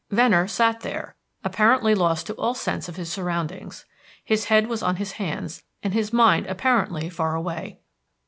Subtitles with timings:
[0.09, 3.85] Venner sat there, apparently lost to all sense of his surroundings.
[4.25, 7.77] His head was on his hands, and his mind was apparently far away.